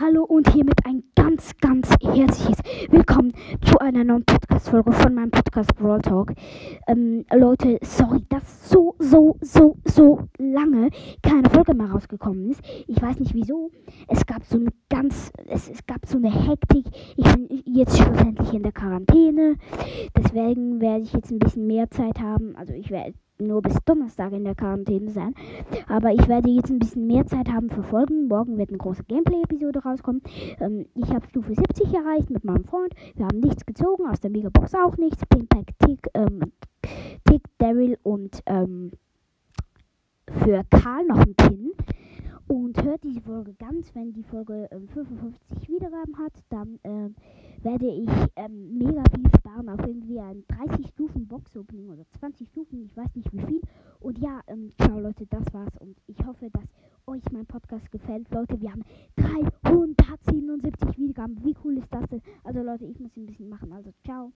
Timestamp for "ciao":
54.80-54.98, 64.04-64.32